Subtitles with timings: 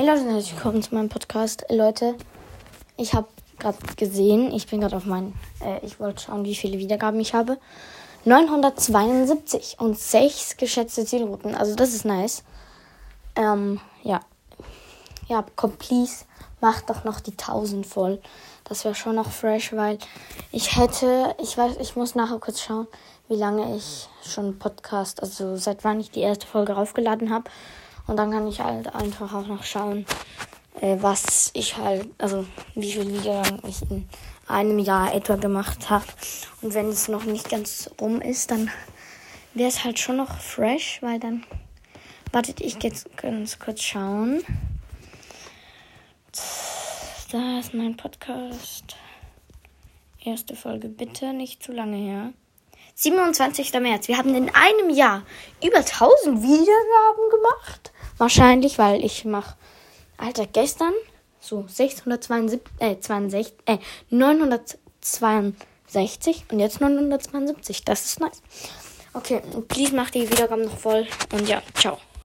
[0.00, 1.66] Hey Leute, herzlich willkommen zu meinem Podcast.
[1.68, 2.14] Leute,
[2.96, 6.78] ich habe gerade gesehen, ich bin gerade auf meinen, äh, ich wollte schauen, wie viele
[6.78, 7.58] Wiedergaben ich habe.
[8.24, 11.54] 972 und 6 geschätzte Zielrouten.
[11.54, 12.44] Also das ist nice.
[13.36, 14.20] Ähm, ja.
[15.28, 16.24] Ja, komm, please,
[16.62, 18.22] mach doch noch die 1000 voll.
[18.64, 19.98] Das wäre schon noch fresh, weil
[20.50, 22.86] ich hätte, ich weiß, ich muss nachher kurz schauen,
[23.28, 27.50] wie lange ich schon Podcast, also seit wann ich die erste Folge raufgeladen habe.
[28.06, 30.06] Und dann kann ich halt einfach auch noch schauen,
[30.80, 34.08] äh, was ich halt, also wie viele Wiedergaben ich in
[34.46, 36.06] einem Jahr etwa gemacht habe.
[36.62, 38.70] Und wenn es noch nicht ganz rum ist, dann
[39.54, 41.44] wäre es halt schon noch fresh, weil dann.
[42.32, 44.44] Wartet, ich jetzt ganz kurz schauen.
[47.32, 48.96] Da ist mein Podcast.
[50.24, 52.32] Erste Folge, bitte nicht zu lange her.
[52.94, 53.72] 27.
[53.80, 54.06] März.
[54.08, 55.22] Wir haben in einem Jahr
[55.64, 57.92] über 1000 Wiedergaben gemacht.
[58.18, 59.56] Wahrscheinlich, weil ich mache,
[60.18, 60.92] Alter, gestern
[61.40, 63.78] so 672, äh, 62, äh,
[64.10, 67.84] 962 und jetzt 972.
[67.84, 68.40] Das ist nice.
[69.12, 71.98] Okay, please macht die Wiedergaben noch voll und ja, ciao.